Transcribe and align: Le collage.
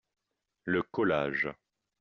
Le 0.63 0.81
collage. 0.81 1.53